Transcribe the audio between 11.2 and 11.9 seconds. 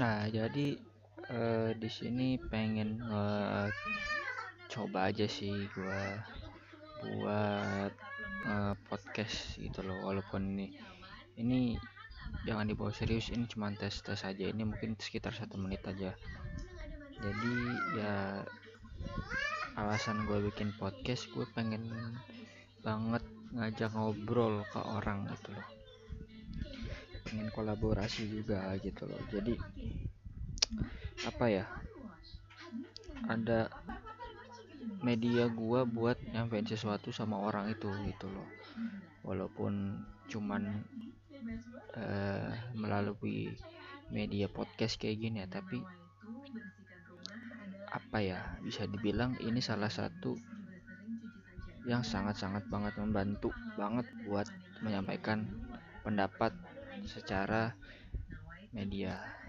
ini